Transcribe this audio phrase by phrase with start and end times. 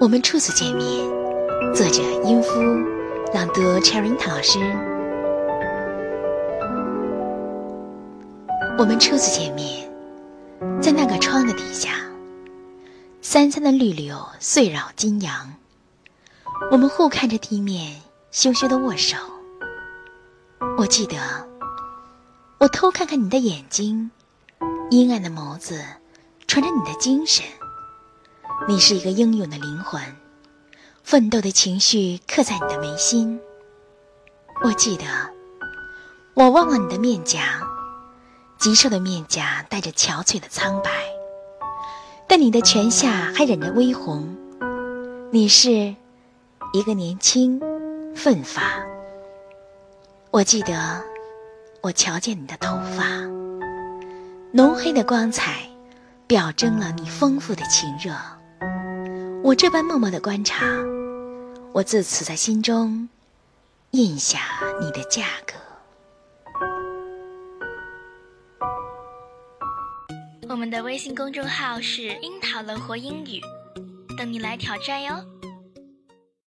[0.00, 1.04] 我们初次见面，
[1.74, 2.60] 作者英夫，
[3.34, 4.60] 朗读 Cherry 老师。
[8.78, 9.90] 我们初次见面，
[10.80, 11.94] 在那个窗的底下，
[13.22, 15.52] 三三的绿柳碎绕金阳。
[16.70, 19.16] 我们互看着地面，羞羞的握手。
[20.78, 21.16] 我记得，
[22.58, 24.12] 我偷看看你的眼睛，
[24.90, 25.82] 阴暗的眸子，
[26.46, 27.44] 传着你的精神。
[28.66, 30.02] 你是一个英勇的灵魂，
[31.02, 33.40] 奋斗的情绪刻在你的眉心。
[34.62, 35.04] 我记得，
[36.34, 37.62] 我望望你的面颊，
[38.58, 40.90] 极瘦的面颊带着憔悴的苍白，
[42.26, 44.36] 但你的拳下还染着微红。
[45.30, 45.94] 你是
[46.72, 47.60] 一个年轻、
[48.14, 48.82] 奋发。
[50.30, 51.02] 我记得，
[51.80, 53.04] 我瞧见你的头发，
[54.52, 55.62] 浓黑的光彩，
[56.26, 58.12] 表征了你丰富的情热。
[59.48, 60.66] 我这般默默的观察，
[61.72, 63.08] 我自此在心中
[63.92, 64.40] 印下
[64.78, 65.54] 你的价格。
[70.50, 73.40] 我们的微信公众号是“樱桃乐活英语”，
[74.18, 75.14] 等你来挑战哟。